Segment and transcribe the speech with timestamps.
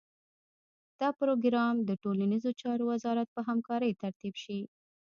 [0.99, 4.59] دا پروګرام د ټولنیزو چارو وزارت په همکارۍ ترتیب شي.